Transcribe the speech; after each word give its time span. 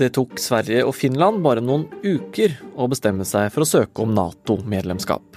Det 0.00 0.14
tok 0.16 0.38
Sverige 0.40 0.86
og 0.88 0.94
Finland 0.96 1.42
bare 1.44 1.60
noen 1.60 1.82
uker 2.00 2.54
å 2.72 2.86
bestemme 2.88 3.26
seg 3.28 3.50
for 3.52 3.66
å 3.66 3.68
søke 3.68 4.00
om 4.00 4.14
Nato-medlemskap. 4.16 5.36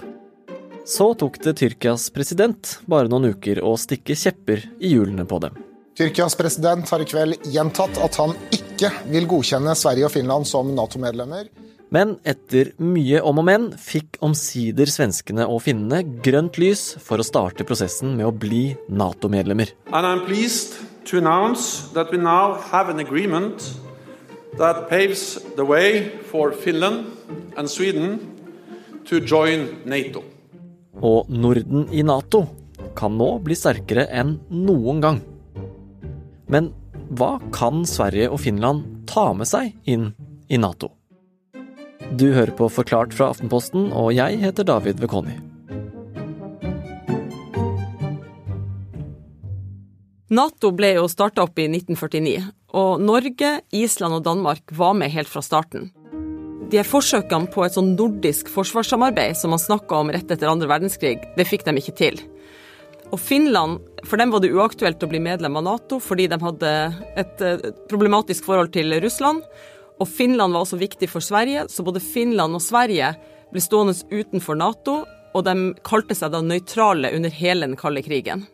Så 0.88 1.10
tok 1.20 1.36
det 1.44 1.52
Tyrkias 1.60 2.06
president 2.14 2.78
bare 2.88 3.10
noen 3.12 3.34
uker 3.34 3.60
å 3.60 3.74
stikke 3.76 4.16
kjepper 4.16 4.64
i 4.80 4.94
hjulene 4.94 5.28
på 5.28 5.42
dem. 5.44 5.60
Tyrkias 6.00 6.38
president 6.40 6.88
har 6.88 7.04
i 7.04 7.08
kveld 7.10 7.44
gjentatt 7.52 8.00
at 8.06 8.16
han 8.22 8.32
ikke 8.56 8.88
vil 9.12 9.28
godkjenne 9.34 9.76
Sverige 9.76 10.08
og 10.08 10.14
Finland 10.16 10.48
som 10.48 10.72
Nato-medlemmer. 10.72 11.52
Men 11.92 12.16
etter 12.24 12.72
mye 12.80 13.20
om 13.20 13.44
og 13.44 13.48
men 13.50 13.70
fikk 13.76 14.16
omsider 14.24 14.88
svenskene 14.88 15.44
og 15.44 15.60
finnene 15.68 16.00
grønt 16.24 16.56
lys 16.56 16.94
for 17.04 17.20
å 17.20 17.28
starte 17.28 17.68
prosessen 17.68 18.16
med 18.16 18.32
å 18.32 18.32
bli 18.32 18.70
Nato-medlemmer. 18.88 19.76
And 19.92 20.08
I'm 20.08 20.24
pleased 20.24 20.80
to 21.12 21.20
announce 21.20 21.92
that 21.92 22.08
we 22.10 22.16
now 22.16 22.56
have 22.72 22.88
an 22.88 23.04
agreement 23.04 23.74
that 24.58 24.88
paves 24.88 25.38
the 25.56 25.64
way 25.64 26.10
for 26.30 26.52
Finland 26.52 27.06
and 27.56 27.70
Sweden 27.70 28.18
to 29.04 29.20
join 29.20 29.68
NATO. 29.84 30.22
Og 31.02 31.30
Norden 31.30 31.88
i 31.92 32.02
Nato 32.02 32.46
kan 32.96 33.16
nå 33.18 33.38
bli 33.42 33.56
sterkere 33.58 34.06
enn 34.14 34.36
noen 34.48 35.00
gang. 35.02 35.20
Men 36.46 36.70
hva 37.10 37.38
kan 37.54 37.82
Sverige 37.88 38.30
og 38.30 38.40
Finland 38.44 39.06
ta 39.10 39.32
med 39.34 39.50
seg 39.50 39.74
inn 39.90 40.12
i 40.48 40.60
Nato? 40.60 40.92
Du 42.14 42.30
hører 42.36 42.52
på 42.54 42.68
Forklart 42.70 43.14
fra 43.16 43.32
Aftenposten, 43.32 43.88
og 43.92 44.12
jeg 44.14 44.38
heter 44.38 44.66
David 44.68 45.00
Vekoni. 45.02 45.34
Nato 50.34 50.70
ble 50.74 50.94
jo 50.96 51.08
starta 51.10 51.44
opp 51.46 51.58
i 51.58 51.66
1949, 51.70 52.42
og 52.74 53.02
Norge, 53.02 53.60
Island 53.70 54.18
og 54.18 54.24
Danmark 54.26 54.72
var 54.74 54.96
med 54.98 55.12
helt 55.14 55.30
fra 55.30 55.42
starten. 55.44 55.92
De 56.70 56.80
her 56.80 56.88
forsøkene 56.88 57.50
på 57.52 57.62
et 57.62 57.76
sånn 57.76 57.92
nordisk 57.94 58.48
forsvarssamarbeid 58.50 59.36
som 59.38 59.52
man 59.54 59.62
snakka 59.62 60.00
om 60.00 60.10
rett 60.10 60.30
etter 60.32 60.50
andre 60.50 60.66
verdenskrig, 60.70 61.20
det 61.36 61.46
fikk 61.46 61.66
de 61.68 61.76
ikke 61.78 61.94
til. 62.00 62.18
Og 63.12 63.20
Finland, 63.20 63.78
for 64.08 64.18
dem 64.18 64.32
var 64.34 64.42
det 64.42 64.50
uaktuelt 64.50 65.02
å 65.04 65.10
bli 65.10 65.20
medlem 65.22 65.60
av 65.60 65.66
Nato 65.68 66.00
fordi 66.02 66.26
de 66.32 66.40
hadde 66.40 66.72
et 67.20 67.44
eh, 67.44 67.68
problematisk 67.90 68.48
forhold 68.48 68.72
til 68.74 68.96
Russland. 69.04 69.44
Og 70.02 70.10
Finland 70.10 70.56
var 70.56 70.64
også 70.64 70.80
viktig 70.80 71.06
for 71.12 71.22
Sverige, 71.22 71.68
så 71.70 71.86
både 71.86 72.02
Finland 72.02 72.58
og 72.58 72.64
Sverige 72.64 73.12
ble 73.52 73.62
stående 73.62 73.94
utenfor 74.10 74.58
Nato, 74.58 75.04
og 75.34 75.46
de 75.46 75.74
kalte 75.86 76.16
seg 76.18 76.34
da 76.34 76.42
nøytrale 76.42 77.12
under 77.14 77.30
hele 77.30 77.68
den 77.68 77.78
kalde 77.78 78.02
krigen. 78.06 78.48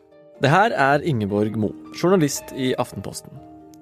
Det 0.45 0.53
her 0.53 0.77
er 0.77 1.05
Ingeborg 1.09 1.57
Mo, 1.61 1.73
journalist 1.97 2.53
i 2.57 2.75
Aftenposten. 2.81 3.33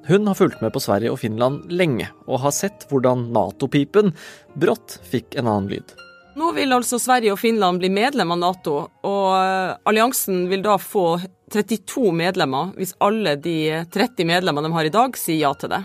Hun 0.08 0.26
har 0.26 0.34
fulgt 0.34 0.60
med 0.64 0.72
på 0.72 0.80
Sverige 0.80 1.10
og 1.12 1.18
Finland 1.20 1.66
lenge, 1.68 2.06
og 2.24 2.40
har 2.40 2.52
sett 2.56 2.86
hvordan 2.88 3.26
Nato-pipen 3.34 4.14
brått 4.56 4.94
fikk 5.04 5.36
en 5.36 5.50
annen 5.50 5.68
lyd. 5.68 5.92
Nå 6.38 6.52
vil 6.56 6.72
altså 6.72 6.96
Sverige 7.02 7.34
og 7.34 7.40
Finland 7.42 7.82
bli 7.82 7.90
medlem 7.92 8.32
av 8.32 8.40
Nato, 8.40 8.76
og 9.04 9.28
eh, 9.36 9.74
alliansen 9.90 10.46
vil 10.48 10.64
da 10.64 10.78
få 10.80 11.18
32 11.52 12.14
medlemmer 12.16 12.72
hvis 12.78 12.94
alle 13.04 13.36
de 13.36 13.84
30 13.92 14.24
medlemmene 14.32 14.70
de 14.70 14.78
har 14.78 14.88
i 14.88 14.94
dag, 14.96 15.20
sier 15.20 15.42
ja 15.42 15.52
til 15.60 15.74
det. 15.76 15.82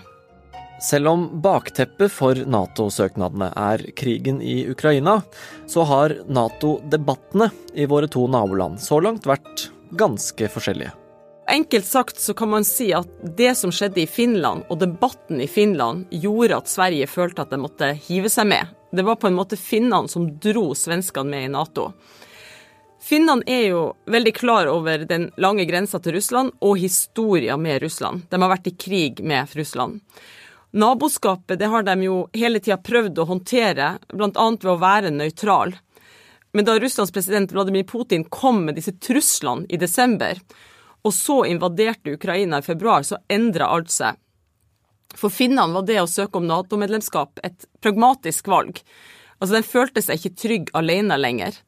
Selv 0.84 1.12
om 1.12 1.28
bakteppet 1.44 2.12
for 2.12 2.40
Nato-søknadene 2.48 3.52
er 3.60 3.84
krigen 3.92 4.40
i 4.40 4.62
Ukraina, 4.72 5.20
så 5.68 5.84
har 5.92 6.16
Nato-debattene 6.32 7.52
i 7.76 7.92
våre 7.92 8.08
to 8.08 8.24
naboland 8.32 8.80
så 8.80 9.04
langt 9.04 9.28
vært 9.28 9.68
ganske 10.00 10.48
forskjellige. 10.48 10.96
Enkelt 11.48 11.86
sagt 11.86 12.20
så 12.20 12.34
kan 12.34 12.50
man 12.50 12.64
si 12.66 12.94
at 12.96 13.10
det 13.38 13.52
som 13.60 13.72
skjedde 13.72 14.02
i 14.02 14.08
Finland, 14.08 14.64
og 14.72 14.80
debatten 14.80 15.42
i 15.44 15.48
Finland, 15.48 16.06
gjorde 16.12 16.58
at 16.58 16.72
Sverige 16.72 17.08
følte 17.08 17.44
at 17.44 17.52
de 17.52 17.60
måtte 17.60 17.90
hive 18.06 18.32
seg 18.32 18.48
med. 18.48 18.72
Det 18.96 19.04
var 19.04 19.20
på 19.20 19.28
en 19.28 19.36
måte 19.36 19.60
finnene 19.60 20.08
som 20.08 20.30
dro 20.40 20.72
svenskene 20.78 21.30
med 21.30 21.48
i 21.48 21.52
Nato. 21.52 21.90
Finnene 23.04 23.44
er 23.50 23.66
jo 23.74 23.82
veldig 24.08 24.32
klar 24.38 24.70
over 24.72 25.04
den 25.10 25.28
lange 25.36 25.66
grensa 25.68 26.00
til 26.00 26.16
Russland 26.16 26.54
og 26.64 26.78
historia 26.80 27.58
med 27.60 27.82
Russland. 27.84 28.24
De 28.30 28.40
har 28.40 28.52
vært 28.54 28.70
i 28.72 28.78
krig 28.80 29.20
med 29.20 29.52
Russland. 29.58 30.00
Naboskapet 30.72 31.60
det 31.60 31.68
har 31.68 31.84
de 31.84 31.98
jo 32.06 32.22
hele 32.34 32.62
tida 32.64 32.80
prøvd 32.80 33.20
å 33.20 33.28
håndtere, 33.28 33.90
bl.a. 34.14 34.30
ved 34.32 34.70
å 34.72 34.80
være 34.80 35.12
nøytral. 35.12 35.76
Men 36.56 36.70
da 36.70 36.78
Russlands 36.80 37.12
president 37.12 37.52
Vladimir 37.52 37.84
Putin 37.84 38.24
kom 38.24 38.64
med 38.66 38.80
disse 38.80 38.96
truslene 38.96 39.68
i 39.70 39.78
desember, 39.82 40.40
og 41.04 41.14
så 41.14 41.44
invaderte 41.50 42.16
Ukraina 42.16 42.60
i 42.60 42.66
februar, 42.66 43.04
så 43.04 43.20
endra 43.32 43.68
alt 43.76 43.92
seg. 43.92 44.20
For 45.14 45.34
finnene 45.34 45.76
var 45.76 45.86
det 45.86 46.00
å 46.02 46.10
søke 46.10 46.40
om 46.40 46.48
Nato-medlemskap 46.50 47.42
et 47.46 47.68
pragmatisk 47.84 48.48
valg. 48.50 48.80
Altså, 49.40 49.54
Den 49.60 49.68
følte 49.68 50.02
seg 50.02 50.20
ikke 50.20 50.40
trygg 50.40 50.72
alene 50.74 51.20
lenger. 51.20 51.60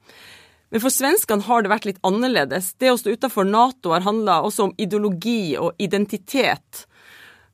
Men 0.72 0.82
for 0.82 0.90
svenskene 0.90 1.46
har 1.46 1.62
det 1.62 1.72
vært 1.72 1.86
litt 1.86 2.02
annerledes. 2.08 2.74
Det 2.82 2.90
å 2.92 2.98
stå 2.98 3.14
utenfor 3.14 3.46
Nato 3.48 3.94
har 3.94 4.06
handla 4.08 4.42
også 4.44 4.70
om 4.70 4.74
ideologi 4.82 5.56
og 5.62 5.78
identitet. 5.78 6.86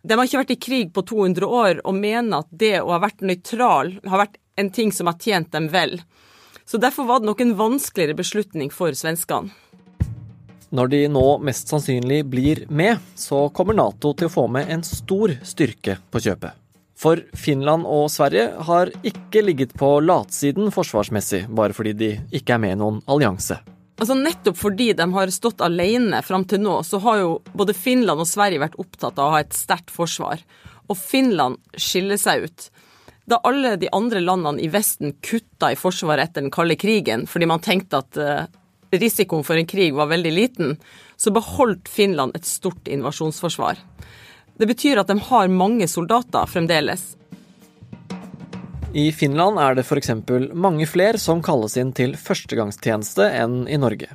De 0.01 0.15
har 0.15 0.25
ikke 0.25 0.39
vært 0.41 0.55
i 0.55 0.61
krig 0.61 0.93
på 0.95 1.03
200 1.05 1.45
år 1.45 1.81
og 1.85 1.97
mener 1.97 2.41
at 2.41 2.49
det 2.49 2.79
å 2.79 2.93
ha 2.93 3.01
vært 3.03 3.21
nøytral 3.21 3.97
har 4.07 4.23
vært 4.23 4.39
en 4.61 4.71
ting 4.73 4.93
som 4.95 5.09
har 5.11 5.19
tjent 5.21 5.51
dem 5.53 5.67
vel. 5.73 5.99
Så 6.65 6.79
derfor 6.81 7.05
var 7.09 7.19
det 7.19 7.29
nok 7.29 7.41
en 7.43 7.57
vanskeligere 7.59 8.17
beslutning 8.17 8.71
for 8.73 8.95
svenskene. 8.97 9.51
Når 10.71 10.87
de 10.87 10.99
nå 11.11 11.25
mest 11.43 11.67
sannsynlig 11.67 12.21
blir 12.31 12.63
med, 12.71 12.99
så 13.19 13.49
kommer 13.51 13.75
Nato 13.75 14.13
til 14.15 14.29
å 14.29 14.31
få 14.31 14.45
med 14.47 14.69
en 14.71 14.83
stor 14.87 15.33
styrke 15.43 15.97
på 16.07 16.21
kjøpet. 16.23 16.55
For 17.01 17.19
Finland 17.35 17.83
og 17.89 18.05
Sverige 18.13 18.45
har 18.69 18.91
ikke 19.03 19.41
ligget 19.43 19.73
på 19.75 19.89
latsiden 20.05 20.71
forsvarsmessig, 20.71 21.47
bare 21.51 21.75
fordi 21.75 21.95
de 21.97 22.11
ikke 22.37 22.55
er 22.55 22.61
med 22.63 22.75
i 22.75 22.79
noen 22.79 23.01
allianse. 23.11 23.57
Altså 24.01 24.15
Nettopp 24.15 24.57
fordi 24.57 24.91
de 24.97 25.07
har 25.13 25.33
stått 25.33 25.63
alene 25.65 26.21
fram 26.23 26.47
til 26.47 26.63
nå, 26.63 26.77
så 26.87 27.01
har 27.03 27.19
jo 27.19 27.33
både 27.51 27.75
Finland 27.75 28.23
og 28.23 28.29
Sverige 28.29 28.63
vært 28.63 28.79
opptatt 28.79 29.19
av 29.19 29.27
å 29.27 29.35
ha 29.35 29.41
et 29.43 29.57
sterkt 29.57 29.91
forsvar. 29.91 30.39
Og 30.87 30.95
Finland 30.97 31.59
skiller 31.75 32.21
seg 32.21 32.47
ut 32.47 32.71
da 33.29 33.37
alle 33.47 33.75
de 33.79 33.91
andre 33.93 34.19
landene 34.23 34.63
i 34.63 34.71
Vesten 34.71 35.13
kutta 35.23 35.71
i 35.71 35.77
forsvaret 35.79 36.29
etter 36.29 36.43
den 36.43 36.53
kalde 36.53 36.75
krigen 36.79 37.27
fordi 37.29 37.47
man 37.47 37.61
tenkte 37.63 38.01
at 38.01 38.17
uh, 38.17 38.47
risikoen 38.91 39.45
for 39.47 39.59
en 39.59 39.69
krig 39.69 39.95
var 39.95 40.11
veldig 40.11 40.33
liten, 40.33 40.75
så 41.17 41.31
beholdt 41.33 41.89
Finland 41.89 42.35
et 42.35 42.47
stort 42.47 42.89
invasjonsforsvar. 42.91 43.79
Det 44.59 44.67
betyr 44.69 45.01
at 45.01 45.09
de 45.09 45.17
har 45.29 45.51
mange 45.51 45.87
soldater 45.89 46.49
fremdeles. 46.49 47.15
I 48.91 49.07
Finland 49.15 49.59
er 49.61 49.77
det 49.77 49.85
f.eks. 49.87 50.11
mange 50.51 50.85
flere 50.89 51.19
som 51.21 51.39
kalles 51.41 51.77
inn 51.79 51.93
til 51.95 52.17
førstegangstjeneste 52.19 53.29
enn 53.39 53.63
i 53.71 53.79
Norge. 53.79 54.11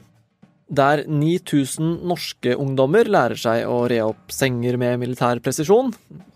Der 0.66 1.04
9000 1.06 2.02
norske 2.10 2.56
ungdommer 2.58 3.08
lærer 3.08 3.38
seg 3.38 3.64
å 3.70 3.84
re 3.88 4.02
opp 4.04 4.34
senger 4.34 4.76
med 4.82 4.98
militær 5.00 5.40
presisjon, 5.40 5.92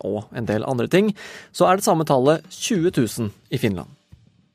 og 0.07 0.31
en 0.33 0.49
del 0.49 0.65
andre 0.65 0.89
ting, 0.89 1.11
så 1.53 1.67
er 1.69 1.79
det 1.79 1.87
samme 1.89 2.07
tallet 2.09 2.47
20 2.55 2.95
000 2.95 3.33
i 3.51 3.61
Finland. 3.61 4.00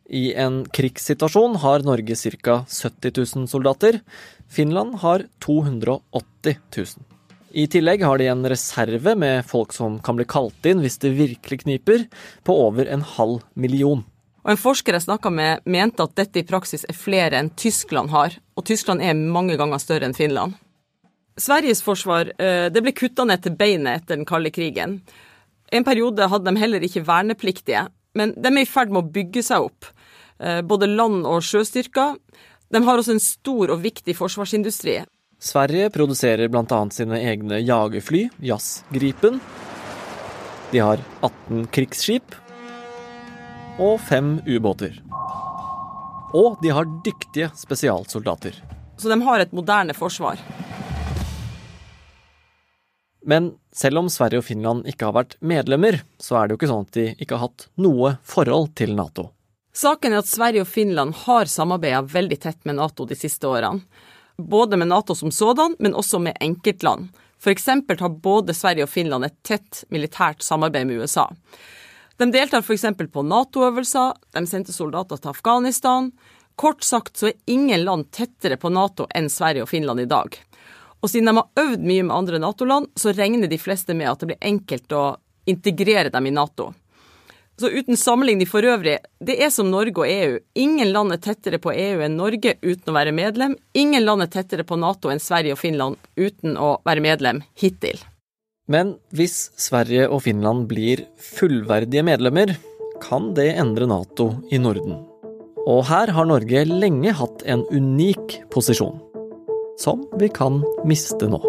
I 0.05 0.33
en 0.37 0.61
krigssituasjon 0.69 1.55
har 1.63 1.85
Norge 1.85 2.15
ca. 2.15 2.65
70 2.69 3.11
000 3.35 3.47
soldater. 3.47 3.99
Finland 4.49 4.95
har 5.01 5.25
280 5.39 6.57
000. 6.77 6.85
I 7.55 7.67
tillegg 7.71 8.03
har 8.03 8.19
de 8.19 8.27
en 8.27 8.43
reserve 8.51 9.15
med 9.15 9.45
folk 9.47 9.73
som 9.73 9.97
kan 10.03 10.17
bli 10.17 10.25
kalt 10.27 10.67
inn 10.67 10.81
hvis 10.83 10.99
det 10.99 11.15
virkelig 11.15 11.61
kniper, 11.63 12.03
på 12.43 12.57
over 12.67 12.85
en 12.91 13.05
halv 13.15 13.45
million. 13.55 14.03
Og 14.43 14.51
En 14.51 14.59
forsker 14.59 14.93
jeg 14.93 15.07
snakka 15.07 15.31
med, 15.33 15.63
mente 15.65 16.03
at 16.03 16.17
dette 16.19 16.41
i 16.41 16.45
praksis 16.45 16.85
er 16.85 16.97
flere 16.99 17.39
enn 17.39 17.49
Tyskland 17.57 18.11
har, 18.13 18.35
og 18.53 18.65
Tyskland 18.67 19.01
er 19.01 19.15
mange 19.17 19.55
ganger 19.57 19.81
større 19.81 20.05
enn 20.05 20.17
Finland. 20.17 20.53
Sveriges 21.39 21.81
forsvar 21.83 22.29
eh, 22.37 22.67
det 22.71 22.83
ble 22.83 22.93
kutta 22.95 23.25
ned 23.25 23.41
til 23.43 23.55
beinet 23.57 24.03
etter 24.03 24.19
den 24.19 24.27
kalde 24.27 24.51
krigen. 24.53 24.99
En 25.73 25.87
periode 25.87 26.27
hadde 26.29 26.51
de 26.51 26.61
heller 26.61 26.85
ikke 26.85 27.03
vernepliktige, 27.07 27.87
men 28.15 28.33
de 28.35 28.51
er 28.51 28.63
i 28.63 28.69
ferd 28.69 28.93
med 28.93 29.03
å 29.03 29.13
bygge 29.15 29.43
seg 29.45 29.67
opp. 29.67 29.91
Eh, 30.39 30.61
både 30.61 30.89
land- 30.91 31.27
og 31.27 31.43
sjøstyrker. 31.43 32.15
De 32.73 32.81
har 32.83 32.97
også 32.97 33.15
en 33.15 33.23
stor 33.23 33.71
og 33.71 33.83
viktig 33.83 34.15
forsvarsindustri. 34.17 35.03
Sverige 35.39 35.91
produserer 35.93 36.49
bl.a. 36.49 36.79
sine 36.95 37.19
egne 37.19 37.59
jagerfly, 37.61 38.29
Jazz 38.41 38.83
Gripen. 38.95 39.39
De 40.71 40.81
har 40.81 41.03
18 41.21 41.67
krigsskip 41.75 42.35
og 43.79 43.99
fem 44.07 44.39
ubåter. 44.47 44.95
Og 46.35 46.57
de 46.63 46.71
har 46.73 46.87
dyktige 47.05 47.51
spesialsoldater. 47.55 48.57
Så 48.97 49.11
de 49.11 49.19
har 49.21 49.43
et 49.43 49.53
moderne 49.55 49.93
forsvar. 49.95 50.39
Men 53.25 53.55
selv 53.73 54.03
om 54.03 54.09
Sverige 54.09 54.43
og 54.43 54.45
Finland 54.45 54.85
ikke 54.89 55.09
har 55.09 55.15
vært 55.17 55.37
medlemmer, 55.41 55.99
så 56.21 56.37
er 56.37 56.47
det 56.47 56.55
jo 56.55 56.59
ikke 56.61 56.69
sånn 56.71 56.85
at 56.85 56.97
de 56.97 57.05
ikke 57.17 57.39
har 57.39 57.49
hatt 57.49 57.67
noe 57.81 58.15
forhold 58.23 58.75
til 58.77 58.93
Nato. 58.97 59.31
Saken 59.75 60.13
er 60.13 60.21
at 60.21 60.29
Sverige 60.29 60.63
og 60.63 60.69
Finland 60.71 61.17
har 61.25 61.49
samarbeida 61.51 62.05
veldig 62.07 62.37
tett 62.45 62.61
med 62.69 62.77
Nato 62.77 63.07
de 63.09 63.17
siste 63.17 63.49
årene. 63.49 63.83
Både 64.37 64.77
med 64.77 64.91
Nato 64.91 65.15
som 65.15 65.31
sådan, 65.31 65.75
men 65.79 65.95
også 65.95 66.19
med 66.21 66.37
enkeltland. 66.43 67.09
Eksempel 67.45 67.99
har 67.99 68.09
både 68.09 68.55
Sverige 68.57 68.87
og 68.87 68.89
Finland 68.89 69.27
et 69.27 69.35
tett 69.45 69.83
militært 69.93 70.41
samarbeid 70.41 70.87
med 70.87 71.03
USA. 71.03 71.27
De 72.17 72.29
deltar 72.31 72.63
f.eks. 72.63 72.87
på 73.11 73.25
Nato-øvelser, 73.27 74.15
de 74.33 74.45
sendte 74.47 74.73
soldater 74.73 75.19
til 75.19 75.33
Afghanistan. 75.33 76.09
Kort 76.55 76.83
sagt 76.83 77.19
så 77.19 77.29
er 77.29 77.39
ingen 77.51 77.83
land 77.83 78.09
tettere 78.15 78.57
på 78.57 78.71
Nato 78.71 79.09
enn 79.13 79.27
Sverige 79.29 79.65
og 79.65 79.69
Finland 79.69 80.05
i 80.05 80.09
dag. 80.09 80.39
Og 81.05 81.11
siden 81.11 81.29
de 81.29 81.37
har 81.37 81.61
øvd 81.61 81.83
mye 81.85 82.07
med 82.07 82.15
andre 82.15 82.39
Nato-land, 82.41 82.89
så 82.97 83.13
regner 83.13 83.45
de 83.51 83.61
fleste 83.61 83.93
med 83.93 84.09
at 84.09 84.23
det 84.23 84.31
blir 84.31 84.47
enkelt 84.49 84.95
å 84.97 85.03
integrere 85.45 86.09
dem 86.09 86.25
i 86.25 86.33
Nato. 86.33 86.71
Så 87.61 87.69
uten 87.69 87.95
sammenligning 87.95 88.49
for 88.49 88.65
øvrig, 88.65 88.97
det 89.23 89.35
er 89.37 89.51
som 89.53 89.69
Norge 89.71 90.01
og 90.01 90.09
EU. 90.09 90.39
Ingen 90.59 90.89
land 90.91 91.13
er 91.13 91.21
tettere 91.23 91.61
på 91.61 91.71
EU 91.71 92.01
enn 92.03 92.17
Norge 92.17 92.57
uten 92.59 92.89
å 92.91 92.95
være 92.97 93.13
medlem. 93.15 93.53
Ingen 93.77 94.03
land 94.03 94.25
er 94.25 94.33
tettere 94.33 94.65
på 94.67 94.79
Nato 94.81 95.13
enn 95.13 95.21
Sverige 95.23 95.55
og 95.55 95.61
Finland 95.61 96.01
uten 96.17 96.57
å 96.57 96.73
være 96.83 97.05
medlem 97.05 97.45
hittil. 97.61 98.01
Men 98.67 98.97
hvis 99.13 99.53
Sverige 99.61 100.09
og 100.09 100.25
Finland 100.25 100.65
blir 100.67 101.05
fullverdige 101.21 102.03
medlemmer, 102.03 102.57
kan 103.05 103.35
det 103.37 103.51
endre 103.61 103.87
Nato 103.87 104.31
i 104.49 104.57
Norden. 104.57 105.05
Og 105.69 105.85
her 105.87 106.11
har 106.17 106.27
Norge 106.27 106.65
lenge 106.67 107.13
hatt 107.13 107.45
en 107.45 107.63
unik 107.69 108.41
posisjon, 108.53 108.97
som 109.81 110.05
vi 110.19 110.29
kan 110.29 110.61
miste 110.87 111.29
nå. 111.29 111.41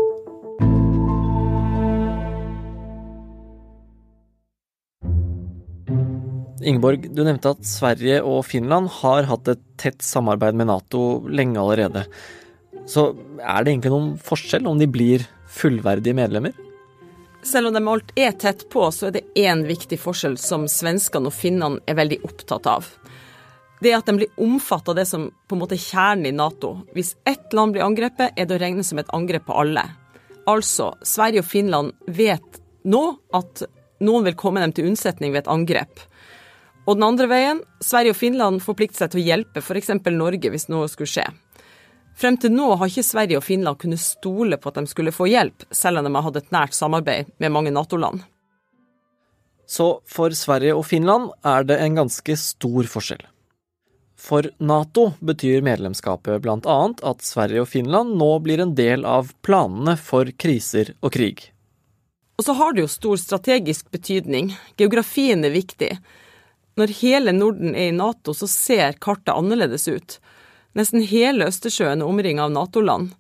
Ingeborg, 6.67 7.05
du 7.14 7.23
nevnte 7.23 7.52
at 7.55 7.67
Sverige 7.69 8.19
og 8.26 8.40
Finland 8.49 8.90
har 8.99 9.28
hatt 9.31 9.49
et 9.52 9.62
tett 9.78 10.02
samarbeid 10.02 10.56
med 10.58 10.67
Nato 10.67 11.23
lenge 11.31 11.61
allerede. 11.62 12.02
Så 12.90 13.12
er 13.38 13.62
det 13.62 13.73
egentlig 13.73 13.93
noen 13.93 14.14
forskjell 14.23 14.67
om 14.67 14.81
de 14.81 14.88
blir 14.90 15.26
fullverdige 15.46 16.17
medlemmer? 16.19 16.56
Selv 17.46 17.70
om 17.70 17.76
de 17.76 17.82
alt 17.87 18.11
er 18.19 18.34
tett 18.34 18.64
på, 18.73 18.82
så 18.90 19.08
er 19.08 19.19
det 19.19 19.26
én 19.38 19.62
viktig 19.69 19.99
forskjell 20.02 20.34
som 20.40 20.67
svenskene 20.70 21.31
og 21.31 21.37
finnene 21.37 21.78
er 21.87 21.99
veldig 22.00 22.19
opptatt 22.26 22.67
av. 22.70 22.88
Det 23.82 23.93
er 23.93 23.99
at 23.99 24.08
de 24.08 24.17
blir 24.17 24.40
omfattet 24.40 24.88
av 24.94 24.99
det 24.99 25.06
som 25.08 25.28
på 25.49 25.56
en 25.56 25.61
måte 25.61 25.76
er 25.76 25.84
kjernen 25.84 26.31
i 26.31 26.34
Nato. 26.34 26.73
Hvis 26.96 27.14
ett 27.28 27.52
land 27.52 27.76
blir 27.76 27.84
angrepet, 27.84 28.32
er 28.37 28.49
det 28.49 28.56
å 28.56 28.62
regne 28.62 28.84
som 28.87 29.00
et 29.00 29.12
angrep 29.17 29.46
på 29.49 29.56
alle. 29.61 29.84
Altså, 30.49 30.94
Sverige 31.05 31.43
og 31.43 31.50
Finland 31.50 31.93
vet 32.06 32.61
nå 32.87 33.02
at 33.37 33.67
noen 34.06 34.28
vil 34.28 34.38
komme 34.38 34.62
dem 34.62 34.73
til 34.73 34.88
unnsetning 34.88 35.34
ved 35.34 35.44
et 35.44 35.52
angrep. 35.52 36.05
Og 36.87 36.94
den 36.94 37.06
andre 37.08 37.26
veien, 37.28 37.61
Sverige 37.82 38.14
og 38.14 38.20
Finland 38.20 38.62
forplikter 38.62 39.05
seg 39.05 39.12
til 39.12 39.25
å 39.25 39.26
hjelpe 39.26 39.62
f.eks. 39.64 39.90
Norge 40.14 40.52
hvis 40.55 40.69
noe 40.70 40.88
skulle 40.88 41.11
skje. 41.11 41.26
Frem 42.17 42.38
til 42.40 42.55
nå 42.55 42.70
har 42.78 42.88
ikke 42.88 43.05
Sverige 43.05 43.40
og 43.40 43.44
Finland 43.44 43.76
kunnet 43.82 44.00
stole 44.00 44.56
på 44.56 44.70
at 44.70 44.78
de 44.78 44.88
skulle 44.88 45.12
få 45.12 45.26
hjelp, 45.28 45.67
selv 45.75 46.00
om 46.00 46.06
de 46.06 46.14
har 46.14 46.25
hatt 46.25 46.38
et 46.40 46.55
nært 46.55 46.76
samarbeid 46.78 47.34
med 47.43 47.52
mange 47.52 47.75
Nato-land. 47.75 48.23
Så 49.67 49.96
for 50.08 50.32
Sverige 50.32 50.76
og 50.78 50.87
Finland 50.87 51.32
er 51.44 51.67
det 51.67 51.81
en 51.82 51.99
ganske 51.99 52.38
stor 52.38 52.88
forskjell. 52.88 53.26
For 54.17 54.49
Nato 54.59 55.11
betyr 55.21 55.61
medlemskapet 55.63 56.43
bl.a. 56.43 56.77
at 57.03 57.25
Sverige 57.25 57.67
og 57.67 57.69
Finland 57.69 58.17
nå 58.17 58.31
blir 58.45 58.63
en 58.65 58.73
del 58.75 59.05
av 59.05 59.35
planene 59.45 59.97
for 60.01 60.31
kriser 60.41 60.95
og 61.05 61.13
krig. 61.19 61.51
Og 62.37 62.45
så 62.45 62.57
har 62.57 62.73
det 62.73 62.85
jo 62.85 62.93
stor 62.93 63.21
strategisk 63.21 63.91
betydning. 63.93 64.55
Geografien 64.77 65.45
er 65.45 65.55
viktig. 65.55 65.93
Når 66.77 66.93
hele 66.99 67.33
Norden 67.33 67.77
er 67.77 67.91
i 67.91 67.97
Nato, 67.97 68.35
så 68.37 68.49
ser 68.49 68.99
kartet 69.01 69.33
annerledes 69.33 69.89
ut. 69.89 70.19
Nesten 70.77 71.05
hele 71.09 71.49
Østersjøen 71.49 72.03
er 72.05 72.09
omringet 72.09 72.45
av 72.45 72.53
Nato-land. 72.53 73.15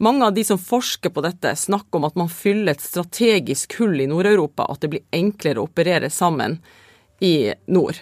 Mange 0.00 0.24
av 0.24 0.32
de 0.32 0.44
som 0.48 0.60
forsker 0.60 1.12
på 1.12 1.20
dette, 1.24 1.52
snakker 1.56 2.00
om 2.00 2.06
at 2.08 2.16
man 2.16 2.32
fyller 2.32 2.72
et 2.72 2.80
strategisk 2.84 3.76
hull 3.76 4.00
i 4.00 4.08
Nord-Europa, 4.08 4.64
at 4.72 4.80
det 4.80 4.94
blir 4.94 5.04
enklere 5.12 5.60
å 5.60 5.68
operere 5.68 6.08
sammen 6.08 6.56
i 7.20 7.52
nord. 7.68 8.00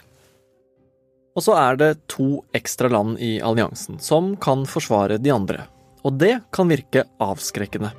Og 1.38 1.44
så 1.46 1.54
er 1.54 1.78
det 1.78 1.92
to 2.10 2.42
ekstra 2.56 2.90
land 2.90 3.20
i 3.22 3.36
alliansen 3.38 4.00
som 4.02 4.32
kan 4.42 4.64
forsvare 4.66 5.20
de 5.22 5.30
andre. 5.30 5.68
Og 6.02 6.18
det 6.18 6.40
kan 6.54 6.70
virke 6.70 7.04
avskrekkende. 7.22 7.92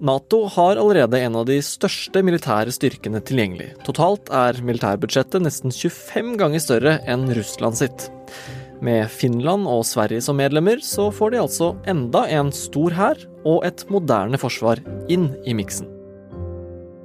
Nato 0.00 0.42
har 0.48 0.76
allerede 0.80 1.20
en 1.20 1.36
av 1.40 1.46
de 1.48 1.58
største 1.64 2.22
militære 2.24 2.72
styrkene 2.72 3.20
tilgjengelig. 3.24 3.70
Totalt 3.84 4.28
er 4.32 4.60
militærbudsjettet 4.64 5.44
nesten 5.44 5.72
25 5.72 6.36
ganger 6.40 6.64
større 6.64 6.94
enn 7.08 7.26
Russland 7.36 7.80
sitt. 7.80 8.08
Med 8.84 9.08
Finland 9.12 9.68
og 9.68 9.84
Sverige 9.88 10.24
som 10.24 10.40
medlemmer, 10.40 10.80
så 10.84 11.10
får 11.12 11.34
de 11.34 11.42
altså 11.42 11.70
enda 11.88 12.26
en 12.32 12.52
stor 12.52 12.96
hær 12.96 13.24
og 13.44 13.64
et 13.68 13.84
moderne 13.92 14.40
forsvar 14.40 14.80
inn 15.12 15.30
i 15.44 15.56
miksen. 15.56 15.88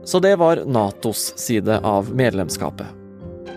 Så 0.07 0.23
det 0.23 0.35
var 0.39 0.63
Natos 0.67 1.33
side 1.39 1.79
av 1.83 2.11
medlemskapet. 2.15 3.04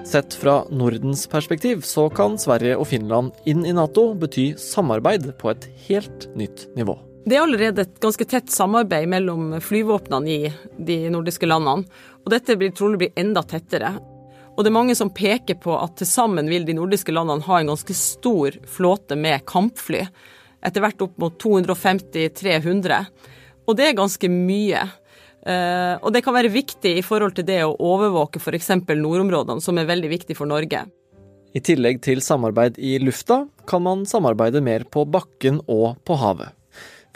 Sett 0.08 0.34
fra 0.34 0.64
Nordens 0.70 1.26
perspektiv 1.26 1.80
så 1.80 2.06
kan 2.08 2.38
Sverige 2.40 2.78
og 2.80 2.86
Finland 2.88 3.34
inn 3.44 3.66
i 3.68 3.74
Nato 3.76 4.14
bety 4.16 4.54
samarbeid 4.56 5.26
på 5.36 5.50
et 5.52 5.66
helt 5.84 6.24
nytt 6.32 6.62
nivå. 6.78 6.94
Det 7.28 7.36
er 7.36 7.42
allerede 7.44 7.84
et 7.84 7.98
ganske 8.00 8.24
tett 8.24 8.48
samarbeid 8.48 9.04
mellom 9.12 9.58
flyvåpnene 9.60 10.30
i 10.32 10.52
de 10.80 10.96
nordiske 11.12 11.44
landene, 11.44 11.84
og 12.24 12.32
dette 12.32 12.56
blir 12.56 12.72
trolig 12.72 13.02
bli 13.02 13.10
enda 13.20 13.42
tettere. 13.44 13.90
Og 14.56 14.64
det 14.64 14.70
er 14.72 14.78
mange 14.78 14.96
som 14.96 15.12
peker 15.12 15.60
på 15.60 15.76
at 15.76 15.98
til 16.00 16.08
sammen 16.08 16.48
vil 16.48 16.64
de 16.64 16.78
nordiske 16.78 17.12
landene 17.12 17.44
ha 17.44 17.60
en 17.60 17.74
ganske 17.74 17.98
stor 18.00 18.56
flåte 18.64 19.12
med 19.12 19.44
kampfly. 19.44 20.06
Etter 20.64 20.86
hvert 20.86 21.04
opp 21.04 21.20
mot 21.20 21.36
250-300. 21.44 23.04
Og 23.68 23.76
det 23.76 23.90
er 23.90 24.00
ganske 24.00 24.32
mye. 24.32 24.88
Eh, 25.48 25.94
og 26.02 26.12
det 26.12 26.20
kan 26.26 26.36
være 26.36 26.52
viktig 26.52 26.98
i 26.98 27.04
forhold 27.04 27.38
til 27.38 27.46
det 27.48 27.62
å 27.64 27.72
overvåke 27.74 28.40
f.eks. 28.42 28.74
nordområdene, 28.84 29.64
som 29.64 29.80
er 29.80 29.88
veldig 29.88 30.10
viktig 30.12 30.36
for 30.36 30.50
Norge. 30.50 30.84
I 31.56 31.62
tillegg 31.64 32.02
til 32.04 32.20
samarbeid 32.20 32.76
i 32.76 32.98
lufta, 33.00 33.46
kan 33.68 33.82
man 33.86 34.04
samarbeide 34.06 34.60
mer 34.64 34.84
på 34.84 35.06
bakken 35.08 35.62
og 35.64 35.96
på 36.04 36.18
havet. 36.20 36.52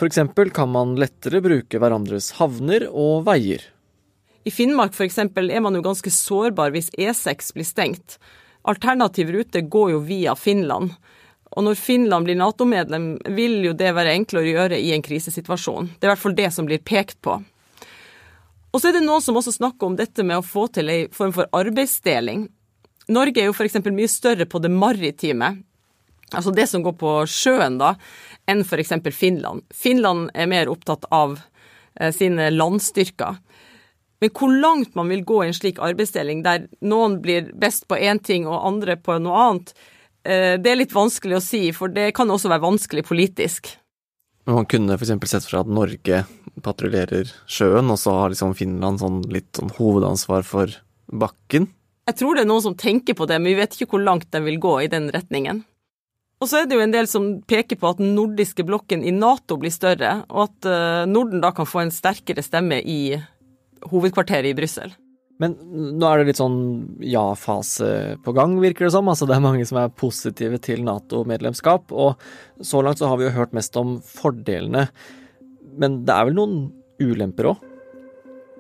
F.eks. 0.01 0.23
kan 0.57 0.73
man 0.73 0.97
lettere 0.99 1.43
bruke 1.45 1.79
hverandres 1.79 2.33
havner 2.39 2.89
og 2.89 3.27
veier. 3.29 3.69
I 4.43 4.51
Finnmark 4.51 4.97
f.eks. 4.97 5.21
er 5.21 5.61
man 5.63 5.77
jo 5.77 5.85
ganske 5.85 6.11
sårbar 6.11 6.73
hvis 6.75 6.91
E6 6.97 7.53
blir 7.55 7.69
stengt. 7.69 8.17
Alternativ 8.67 9.31
rute 9.35 9.61
går 9.61 9.93
jo 9.93 10.01
via 10.07 10.35
Finland. 10.39 10.97
Og 11.53 11.67
når 11.67 11.77
Finland 11.77 12.25
blir 12.25 12.39
Nato-medlem, 12.41 13.19
vil 13.37 13.61
jo 13.67 13.77
det 13.77 13.93
være 13.93 14.17
enklere 14.17 14.49
å 14.49 14.53
gjøre 14.57 14.81
i 14.81 14.95
en 14.97 15.05
krisesituasjon. 15.05 15.93
Det 15.93 16.07
er 16.07 16.11
i 16.11 16.15
hvert 16.15 16.25
fall 16.25 16.39
det 16.39 16.49
som 16.57 16.67
blir 16.67 16.81
pekt 16.81 17.21
på. 17.21 17.37
Og 18.73 18.81
så 18.81 18.89
er 18.89 18.97
det 18.97 19.05
noen 19.05 19.23
som 19.25 19.37
også 19.37 19.53
snakker 19.59 19.89
om 19.89 19.99
dette 19.99 20.25
med 20.25 20.41
å 20.41 20.47
få 20.47 20.67
til 20.73 20.89
ei 20.89 21.01
form 21.13 21.35
for 21.37 21.49
arbeidsdeling. 21.57 22.47
Norge 23.13 23.43
er 23.43 23.51
jo 23.51 23.55
f.eks. 23.57 23.79
mye 23.85 24.09
større 24.09 24.47
på 24.49 24.61
det 24.63 24.71
maritime, 24.73 25.51
altså 26.33 26.55
det 26.57 26.69
som 26.71 26.85
går 26.85 26.95
på 27.01 27.15
sjøen, 27.29 27.77
da, 27.83 27.95
enn 28.49 28.65
f.eks. 28.65 28.95
Finland. 29.13 29.67
Finland 29.75 30.31
er 30.35 30.49
mer 30.49 30.71
opptatt 30.73 31.05
av 31.13 31.37
eh, 31.99 32.13
sine 32.15 32.49
landstyrker. 32.55 33.41
Men 34.23 34.31
hvor 34.39 34.55
langt 34.55 34.95
man 34.95 35.11
vil 35.11 35.25
gå 35.27 35.41
i 35.43 35.51
en 35.51 35.57
slik 35.57 35.81
arbeidsdeling, 35.83 36.45
der 36.47 36.69
noen 36.81 37.19
blir 37.25 37.51
best 37.59 37.89
på 37.91 37.99
én 37.99 38.23
ting 38.23 38.47
og 38.47 38.63
andre 38.71 38.97
på 38.97 39.19
noe 39.21 39.47
annet, 39.49 39.75
eh, 40.25 40.55
det 40.63 40.73
er 40.73 40.81
litt 40.81 40.97
vanskelig 40.97 41.41
å 41.41 41.45
si, 41.45 41.65
for 41.77 41.93
det 41.93 42.13
kan 42.17 42.31
også 42.31 42.53
være 42.55 42.65
vanskelig 42.65 43.05
politisk. 43.11 43.75
Man 44.49 44.65
kunne 44.71 44.97
f.eks. 44.97 45.13
sett 45.27 45.45
for 45.45 45.59
seg 45.59 45.67
at 45.67 45.75
Norge 45.75 46.25
patruljerer 46.61 47.31
sjøen, 47.49 47.91
og 47.93 48.01
så 48.01 48.15
har 48.19 48.33
liksom 48.33 48.57
Finland 48.59 49.01
sånn 49.01 49.23
litt 49.33 49.51
sånn 49.57 49.73
hovedansvar 49.79 50.45
for 50.47 50.75
bakken? 51.09 51.71
Jeg 52.09 52.19
tror 52.19 52.37
det 52.37 52.45
er 52.45 52.51
noen 52.51 52.65
som 52.65 52.79
tenker 52.79 53.17
på 53.17 53.29
det, 53.31 53.39
men 53.41 53.53
vi 53.53 53.61
vet 53.61 53.77
ikke 53.77 53.95
hvor 53.95 54.03
langt 54.05 54.29
de 54.35 54.43
vil 54.45 54.59
gå 54.61 54.75
i 54.83 54.91
den 54.93 55.09
retningen. 55.15 55.63
Og 56.43 56.49
så 56.51 56.59
er 56.59 56.67
det 56.67 56.75
jo 56.75 56.83
en 56.83 56.95
del 56.95 57.07
som 57.07 57.29
peker 57.47 57.79
på 57.79 57.93
at 57.93 58.01
den 58.03 58.17
nordiske 58.17 58.65
blokken 58.67 59.05
i 59.07 59.13
Nato 59.15 59.57
blir 59.63 59.71
større, 59.71 60.25
og 60.27 60.49
at 60.49 60.67
eh, 60.67 61.05
Norden 61.07 61.43
da 61.45 61.53
kan 61.55 61.69
få 61.69 61.85
en 61.85 61.95
sterkere 61.95 62.43
stemme 62.43 62.81
i 62.83 63.15
hovedkvarteret 63.93 64.51
i 64.51 64.57
Brussel. 64.59 64.97
Men 65.43 65.55
nå 65.99 66.07
er 66.07 66.21
det 66.21 66.33
litt 66.33 66.41
sånn 66.43 66.59
ja-fase 67.07 68.19
på 68.23 68.35
gang, 68.37 68.59
virker 68.63 68.87
det 68.87 68.93
som. 68.95 69.09
Altså 69.11 69.27
det 69.27 69.37
er 69.37 69.45
mange 69.45 69.65
som 69.67 69.79
er 69.81 69.95
positive 69.95 70.59
til 70.63 70.85
Nato-medlemskap, 70.87 71.95
og 71.95 72.21
så 72.63 72.83
langt 72.83 73.01
så 73.01 73.11
har 73.11 73.19
vi 73.19 73.27
jo 73.27 73.37
hørt 73.39 73.55
mest 73.57 73.79
om 73.79 73.97
fordelene. 74.07 74.89
Men 75.79 76.03
det 76.07 76.15
er 76.15 76.29
vel 76.29 76.39
noen 76.39 76.57
ulemper 77.03 77.53
òg? 77.53 77.69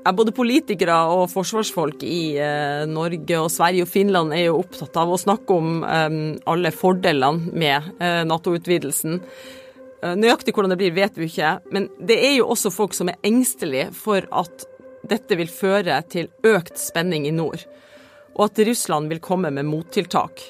Både 0.02 0.32
politikere 0.34 0.96
og 1.14 1.28
forsvarsfolk 1.30 2.02
i 2.02 2.34
eh, 2.42 2.82
Norge 2.90 3.38
og 3.38 3.50
Sverige 3.54 3.86
og 3.86 3.90
Finland 3.90 4.34
er 4.34 4.48
jo 4.48 4.58
opptatt 4.58 4.96
av 4.98 5.12
å 5.12 5.18
snakke 5.20 5.54
om 5.54 5.84
eh, 5.86 6.16
alle 6.50 6.72
fordelene 6.74 7.52
med 7.54 7.92
eh, 8.02 8.22
Nato-utvidelsen. 8.26 9.20
Nøyaktig 10.02 10.50
hvordan 10.50 10.72
det 10.72 10.80
blir, 10.80 10.94
vet 10.96 11.14
vi 11.14 11.28
ikke, 11.28 11.52
men 11.70 11.84
det 12.02 12.16
er 12.18 12.32
jo 12.34 12.48
også 12.50 12.72
folk 12.74 12.96
som 12.96 13.12
er 13.12 13.20
engstelige 13.22 13.92
for 13.94 14.26
at 14.34 14.64
dette 15.06 15.36
vil 15.38 15.46
føre 15.46 16.00
til 16.10 16.26
økt 16.42 16.74
spenning 16.80 17.28
i 17.28 17.34
nord, 17.34 17.62
og 18.34 18.48
at 18.48 18.58
Russland 18.66 19.12
vil 19.12 19.22
komme 19.22 19.52
med 19.54 19.68
mottiltak. 19.70 20.42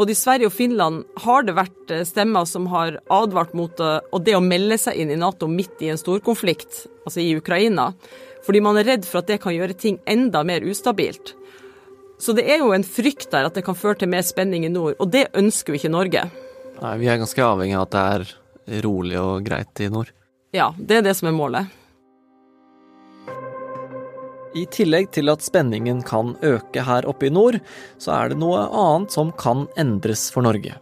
Både 0.00 0.14
i 0.14 0.16
Sverige 0.16 0.48
og 0.48 0.54
Finland 0.56 1.02
har 1.20 1.44
det 1.44 1.52
vært 1.58 1.90
eh, 1.92 2.06
stemmer 2.08 2.46
som 2.48 2.70
har 2.72 2.94
advart 3.12 3.50
mot 3.52 3.82
eh, 3.84 3.98
det 4.24 4.32
å 4.32 4.40
melde 4.40 4.78
seg 4.80 4.96
inn 4.96 5.10
i 5.12 5.18
Nato 5.20 5.44
midt 5.44 5.82
i 5.84 5.90
en 5.92 6.00
storkonflikt, 6.00 6.86
altså 7.04 7.20
i 7.20 7.34
Ukraina 7.36 7.90
fordi 8.46 8.62
man 8.64 8.78
er 8.80 8.86
redd 8.88 9.04
for 9.04 9.20
at 9.20 9.28
det 9.28 9.36
kan 9.42 9.52
gjøre 9.52 9.76
ting 9.76 9.98
enda 10.08 10.40
mer 10.48 10.64
ustabilt. 10.64 11.34
Så 12.16 12.32
det 12.32 12.46
er 12.48 12.62
jo 12.62 12.70
en 12.72 12.86
frykt 12.86 13.28
der 13.34 13.50
at 13.50 13.58
det 13.58 13.66
kan 13.66 13.76
føre 13.76 14.00
til 14.00 14.08
mer 14.08 14.24
spenning 14.24 14.64
i 14.64 14.72
nord, 14.72 14.96
og 14.96 15.12
det 15.12 15.26
ønsker 15.36 15.74
jo 15.74 15.82
ikke 15.82 15.92
Norge. 15.92 16.22
Nei, 16.80 16.94
vi 17.02 17.10
er 17.12 17.20
ganske 17.20 17.44
avhengig 17.44 17.76
av 17.76 17.84
at 17.84 17.92
det 17.92 18.06
er 18.14 18.80
rolig 18.86 19.20
og 19.20 19.44
greit 19.44 19.84
i 19.84 19.90
nord. 19.92 20.14
Ja, 20.56 20.70
det 20.80 21.02
er 21.02 21.06
det 21.10 21.14
som 21.20 21.28
er 21.28 21.36
målet. 21.36 21.79
I 24.50 24.64
tillegg 24.66 25.12
til 25.14 25.30
at 25.30 25.44
spenningen 25.46 26.00
kan 26.06 26.32
øke 26.42 26.82
her 26.82 27.06
oppe 27.06 27.28
i 27.28 27.34
nord, 27.34 27.60
så 28.02 28.14
er 28.16 28.32
det 28.32 28.40
noe 28.40 28.64
annet 28.66 29.14
som 29.14 29.30
kan 29.38 29.68
endres 29.78 30.26
for 30.34 30.42
Norge. 30.42 30.74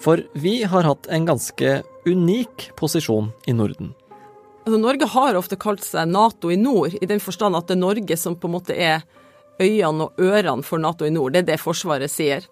For 0.00 0.22
vi 0.38 0.60
har 0.64 0.86
hatt 0.86 1.08
en 1.12 1.26
ganske 1.28 1.80
unik 2.06 2.70
posisjon 2.78 3.32
i 3.50 3.56
Norden. 3.56 3.90
Altså, 4.64 4.78
Norge 4.78 5.08
har 5.12 5.38
ofte 5.40 5.58
kalt 5.60 5.82
seg 5.84 6.08
Nato 6.08 6.52
i 6.52 6.58
nord, 6.60 6.94
i 6.94 7.08
den 7.10 7.20
forstand 7.20 7.58
at 7.58 7.68
det 7.68 7.74
er 7.74 7.82
Norge 7.82 8.16
som 8.20 8.36
på 8.38 8.48
en 8.48 8.54
måte 8.54 8.76
er 8.76 9.02
øynene 9.60 10.06
og 10.06 10.20
ørene 10.22 10.64
for 10.64 10.80
Nato 10.80 11.08
i 11.08 11.12
nord. 11.12 11.34
Det 11.34 11.42
er 11.42 11.48
det 11.52 11.60
Forsvaret 11.60 12.12
sier. 12.12 12.46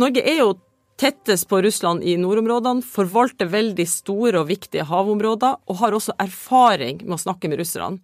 Norge 0.00 0.24
er 0.24 0.40
jo 0.40 0.54
tettest 0.98 1.48
på 1.50 1.60
Russland 1.62 2.04
i 2.06 2.16
nordområdene, 2.20 2.82
forvalter 2.86 3.50
veldig 3.52 3.86
store 3.90 4.40
og 4.40 4.48
viktige 4.48 4.86
havområder, 4.88 5.60
og 5.68 5.78
har 5.82 5.96
også 5.96 6.16
erfaring 6.22 7.02
med 7.04 7.18
å 7.18 7.22
snakke 7.26 7.50
med 7.50 7.60
russerne. 7.60 8.00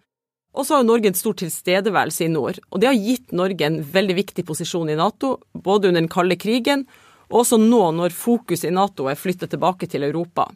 Og 0.57 0.65
så 0.65 0.75
har 0.75 0.81
jo 0.81 0.89
Norge 0.89 1.11
en 1.11 1.17
stor 1.17 1.35
tilstedeværelse 1.37 2.25
i 2.25 2.31
nord, 2.33 2.57
og 2.71 2.81
det 2.81 2.89
har 2.89 2.97
gitt 2.97 3.35
Norge 3.37 3.67
en 3.67 3.83
veldig 3.85 4.15
viktig 4.17 4.47
posisjon 4.47 4.89
i 4.89 4.97
Nato, 4.97 5.37
både 5.53 5.91
under 5.91 6.01
den 6.01 6.11
kalde 6.11 6.39
krigen 6.41 6.87
og 7.29 7.43
også 7.43 7.59
nå 7.61 7.81
når 7.97 8.15
fokuset 8.15 8.71
i 8.71 8.73
Nato 8.73 9.07
er 9.09 9.19
flyttet 9.19 9.53
tilbake 9.53 9.89
til 9.89 10.07
Europa. 10.07 10.47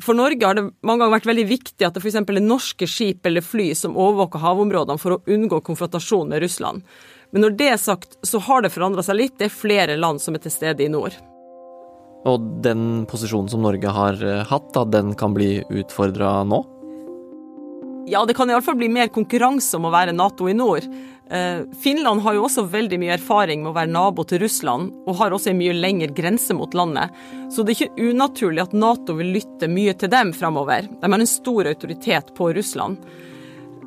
For 0.00 0.16
Norge 0.16 0.46
har 0.46 0.56
det 0.56 0.68
mange 0.86 1.02
ganger 1.02 1.18
vært 1.18 1.28
veldig 1.28 1.46
viktig 1.50 1.84
at 1.84 1.96
det 1.96 2.00
f.eks. 2.00 2.20
er 2.22 2.44
norske 2.44 2.86
skip 2.88 3.26
eller 3.28 3.44
fly 3.44 3.72
som 3.76 3.98
overvåker 3.98 4.40
havområdene 4.40 5.02
for 5.02 5.16
å 5.16 5.20
unngå 5.28 5.60
konfrontasjon 5.66 6.30
med 6.30 6.40
Russland. 6.46 6.86
Men 7.34 7.44
når 7.44 7.58
det 7.58 7.68
er 7.74 7.82
sagt, 7.82 8.16
så 8.24 8.40
har 8.46 8.64
det 8.64 8.72
forandra 8.72 9.04
seg 9.04 9.18
litt. 9.18 9.36
Det 9.38 9.50
er 9.50 9.54
flere 9.54 9.98
land 10.00 10.22
som 10.22 10.34
er 10.34 10.44
til 10.46 10.54
stede 10.54 10.86
i 10.86 10.90
nord. 10.90 11.18
Og 12.28 12.48
den 12.64 13.04
posisjonen 13.10 13.50
som 13.52 13.62
Norge 13.64 13.92
har 13.96 14.16
eh, 14.24 14.42
hatt, 14.48 14.72
da, 14.76 14.86
den 14.88 15.12
kan 15.18 15.36
bli 15.36 15.58
utfordra 15.68 16.40
nå? 16.48 16.64
Ja, 18.10 18.24
det 18.26 18.34
kan 18.34 18.50
iallfall 18.50 18.74
bli 18.74 18.88
mer 18.90 19.06
konkurranse 19.14 19.78
om 19.78 19.84
å 19.86 19.92
være 19.94 20.10
Nato 20.16 20.48
i 20.50 20.54
nord. 20.56 20.86
Eh, 21.30 21.60
Finland 21.82 22.24
har 22.24 22.34
jo 22.34 22.42
også 22.48 22.64
veldig 22.66 22.98
mye 22.98 23.14
erfaring 23.14 23.62
med 23.62 23.70
å 23.70 23.76
være 23.76 23.92
nabo 23.94 24.24
til 24.26 24.40
Russland, 24.42 24.90
og 25.06 25.18
har 25.20 25.30
også 25.30 25.52
en 25.52 25.60
mye 25.60 25.76
lengre 25.76 26.10
grense 26.16 26.56
mot 26.58 26.74
landet. 26.74 27.14
Så 27.54 27.62
det 27.62 27.76
er 27.76 27.86
ikke 27.86 28.08
unaturlig 28.10 28.64
at 28.64 28.74
Nato 28.74 29.14
vil 29.20 29.30
lytte 29.36 29.68
mye 29.70 29.94
til 29.94 30.10
dem 30.10 30.34
framover. 30.34 30.90
De 30.90 31.12
har 31.12 31.22
en 31.22 31.30
stor 31.30 31.70
autoritet 31.70 32.34
på 32.34 32.50
Russland. 32.56 32.98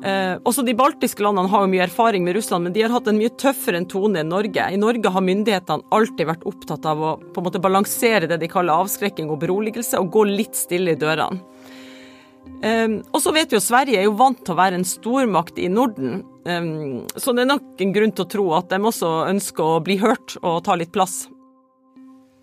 Eh, 0.00 0.38
også 0.40 0.64
de 0.64 0.76
baltiske 0.76 1.20
landene 1.24 1.52
har 1.52 1.66
jo 1.66 1.72
mye 1.74 1.84
erfaring 1.84 2.24
med 2.24 2.38
Russland, 2.38 2.64
men 2.64 2.72
de 2.72 2.86
har 2.86 2.96
hatt 2.96 3.12
en 3.12 3.20
mye 3.20 3.36
tøffere 3.40 3.84
tone 3.92 4.24
enn 4.24 4.32
Norge. 4.32 4.70
I 4.72 4.80
Norge 4.80 5.12
har 5.12 5.28
myndighetene 5.28 5.84
alltid 5.92 6.32
vært 6.32 6.48
opptatt 6.48 6.88
av 6.88 7.04
å 7.04 7.16
på 7.20 7.42
en 7.42 7.50
måte 7.50 7.60
balansere 7.60 8.30
det 8.30 8.40
de 8.40 8.48
kaller 8.48 8.86
avskrekking 8.86 9.28
og 9.28 9.44
beroligelse, 9.44 10.00
og 10.00 10.16
gå 10.16 10.24
litt 10.32 10.56
stille 10.56 10.96
i 10.96 11.00
dørene. 11.00 11.44
Um, 12.64 13.02
og 13.12 13.20
så 13.20 13.32
vet 13.34 13.52
vi 13.52 13.58
jo 13.58 13.64
Sverige 13.64 14.00
er 14.00 14.06
jo 14.06 14.16
vant 14.16 14.38
til 14.40 14.54
å 14.54 14.58
være 14.58 14.78
en 14.78 14.86
stormakt 14.88 15.58
i 15.60 15.68
Norden, 15.68 16.22
um, 16.48 17.02
så 17.12 17.34
det 17.36 17.44
er 17.44 17.50
nok 17.50 17.82
en 17.84 17.92
grunn 17.92 18.14
til 18.16 18.24
å 18.24 18.30
tro 18.34 18.44
at 18.56 18.70
de 18.72 18.78
også 18.80 19.10
ønsker 19.28 19.64
å 19.64 19.82
bli 19.84 19.98
hørt 20.00 20.38
og 20.40 20.62
ta 20.64 20.76
litt 20.80 20.92
plass. 20.94 21.26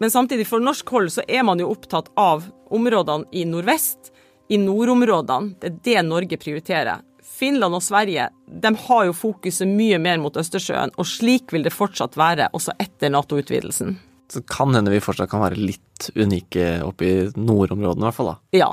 Men 0.01 0.13
samtidig, 0.13 0.47
for 0.49 0.61
norsk 0.61 0.89
hold 0.93 1.11
så 1.13 1.25
er 1.29 1.45
man 1.45 1.61
jo 1.61 1.69
opptatt 1.73 2.09
av 2.17 2.47
områdene 2.73 3.29
i 3.37 3.45
nordvest, 3.45 4.11
i 4.49 4.57
nordområdene. 4.57 5.55
Det 5.61 5.69
er 5.69 5.79
det 5.85 6.05
Norge 6.07 6.39
prioriterer. 6.41 7.03
Finland 7.21 7.77
og 7.77 7.83
Sverige 7.85 8.27
de 8.61 8.71
har 8.87 9.03
jo 9.07 9.13
fokuset 9.17 9.69
mye 9.69 9.97
mer 10.01 10.17
mot 10.21 10.37
Østersjøen, 10.37 10.93
og 10.97 11.07
slik 11.09 11.53
vil 11.53 11.65
det 11.65 11.73
fortsatt 11.73 12.17
være 12.17 12.49
også 12.57 12.75
etter 12.81 13.13
Nato-utvidelsen. 13.13 13.95
Så 14.31 14.41
kan 14.49 14.73
hende 14.73 14.93
vi 14.93 15.01
fortsatt 15.03 15.29
kan 15.31 15.43
være 15.43 15.59
litt 15.59 16.11
unike 16.17 16.79
oppe 16.85 17.07
i 17.07 17.15
nordområdene, 17.37 18.01
i 18.01 18.09
hvert 18.09 18.17
fall 18.17 18.31
da. 18.33 18.35
Ja, 18.57 18.71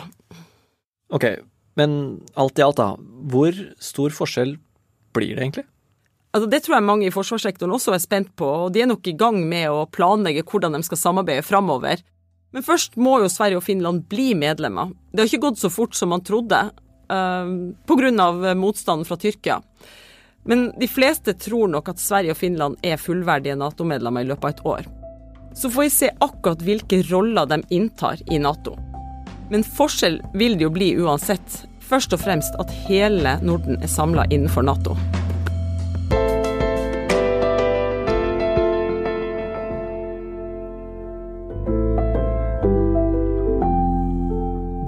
Ok, 1.15 1.25
men 1.79 1.93
alt 2.35 2.59
i 2.59 2.65
alt, 2.65 2.81
da. 2.81 2.93
Hvor 3.33 3.57
stor 3.81 4.15
forskjell 4.15 4.57
blir 5.17 5.35
det 5.37 5.45
egentlig? 5.45 5.67
Altså, 6.37 6.49
det 6.53 6.61
tror 6.65 6.77
jeg 6.77 6.85
mange 6.85 7.07
i 7.09 7.15
forsvarssektoren 7.15 7.73
også 7.73 7.95
er 7.97 8.03
spent 8.03 8.35
på, 8.37 8.49
og 8.67 8.75
de 8.75 8.85
er 8.85 8.91
nok 8.91 9.07
i 9.09 9.17
gang 9.17 9.41
med 9.49 9.71
å 9.73 9.87
planlegge 9.89 10.45
hvordan 10.49 10.77
de 10.77 10.83
skal 10.85 11.01
samarbeide 11.01 11.47
framover. 11.47 12.03
Men 12.53 12.65
først 12.65 12.99
må 13.01 13.19
jo 13.23 13.31
Sverige 13.33 13.61
og 13.61 13.65
Finland 13.65 14.05
bli 14.13 14.33
medlemmer. 14.37 14.93
Det 15.13 15.23
har 15.25 15.31
ikke 15.31 15.49
gått 15.49 15.63
så 15.63 15.71
fort 15.73 15.97
som 15.97 16.13
man 16.13 16.25
trodde, 16.25 16.61
uh, 17.13 17.55
pga. 17.89 18.55
motstanden 18.57 19.09
fra 19.09 19.17
Tyrkia. 19.21 19.63
Men 20.49 20.71
de 20.81 20.89
fleste 20.89 21.35
tror 21.35 21.69
nok 21.69 21.91
at 21.93 22.01
Sverige 22.01 22.33
og 22.33 22.41
Finland 22.41 22.77
er 22.83 23.01
fullverdige 23.01 23.57
Nato-medlemmer 23.57 24.25
i 24.25 24.29
løpet 24.31 24.45
av 24.45 24.55
et 24.55 24.65
år. 24.65 24.93
Så 25.57 25.71
får 25.73 25.89
vi 25.89 25.91
se 25.91 26.11
akkurat 26.25 26.63
hvilke 26.65 27.03
roller 27.11 27.49
de 27.51 27.63
inntar 27.75 28.21
i 28.31 28.39
Nato. 28.41 28.77
Men 29.51 29.65
forskjell 29.65 30.21
vil 30.37 30.59
det 30.59 30.67
jo 30.67 30.75
bli 30.75 30.93
uansett. 31.01 31.63
Først 31.89 32.13
og 32.13 32.21
fremst 32.21 32.57
at 32.61 32.73
hele 32.89 33.39
Norden 33.45 33.81
er 33.81 33.89
samla 33.89 34.27
innenfor 34.29 34.67
Nato. 34.69 34.97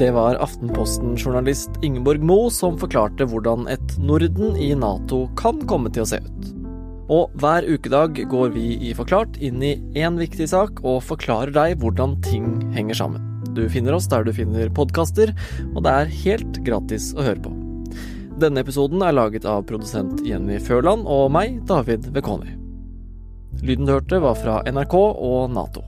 Det 0.00 0.08
var 0.16 0.38
Aftenposten-journalist 0.40 1.76
Ingeborg 1.84 2.22
Moe 2.24 2.48
som 2.52 2.78
forklarte 2.80 3.26
hvordan 3.28 3.66
et 3.68 3.98
Norden 4.00 4.56
i 4.56 4.70
Nato 4.72 5.26
kan 5.36 5.60
komme 5.68 5.92
til 5.92 6.06
å 6.06 6.08
se 6.08 6.22
ut. 6.24 6.52
Og 7.12 7.32
hver 7.42 7.66
ukedag 7.68 8.22
går 8.30 8.54
vi 8.54 8.78
i 8.88 8.94
Forklart 8.96 9.36
inn 9.44 9.60
i 9.60 9.74
én 9.98 10.16
viktig 10.20 10.48
sak 10.52 10.80
og 10.80 11.02
forklarer 11.04 11.52
deg 11.52 11.82
hvordan 11.82 12.16
ting 12.24 12.54
henger 12.72 13.02
sammen. 13.02 13.29
Du 13.56 13.64
finner 13.68 13.96
oss 13.96 14.08
der 14.10 14.24
du 14.24 14.32
finner 14.34 14.70
podkaster, 14.74 15.32
og 15.74 15.82
det 15.86 15.92
er 15.92 16.16
helt 16.24 16.60
gratis 16.66 17.10
å 17.16 17.24
høre 17.26 17.42
på. 17.42 17.54
Denne 18.40 18.62
episoden 18.62 19.02
er 19.04 19.16
laget 19.16 19.44
av 19.48 19.66
produsent 19.68 20.22
Jenny 20.24 20.60
Førland 20.62 21.04
og 21.10 21.28
meg, 21.34 21.58
David 21.68 22.08
Vekoni. 22.14 22.54
Lyden 23.60 23.88
du 23.88 23.96
hørte, 23.96 24.20
var 24.22 24.38
fra 24.38 24.60
NRK 24.70 24.94
og 24.96 25.50
Nato. 25.52 25.84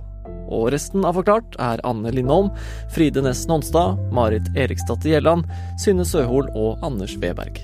Og 0.52 0.68
resten 0.74 1.06
av 1.08 1.16
Forklart 1.16 1.56
er 1.62 1.80
Anne 1.88 2.12
Lindholm, 2.12 2.50
Fride 2.92 3.22
Næss 3.24 3.46
Nonstad, 3.48 4.00
Marit 4.12 4.50
Eriksdatter 4.58 5.14
Gjelland, 5.14 5.48
Synne 5.80 6.04
Søhol 6.04 6.50
og 6.52 6.82
Anders 6.84 7.16
Weberg. 7.22 7.62